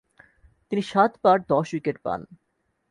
তিনি 0.71 0.81
সাতবার 0.81 1.37
দশ 1.49 1.67
উইকেট 1.73 1.97
পান। 2.03 2.21